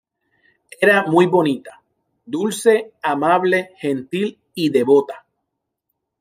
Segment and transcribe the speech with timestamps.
[0.81, 1.79] Era muy bonita,
[2.25, 5.27] dulce, amable, gentil y devota".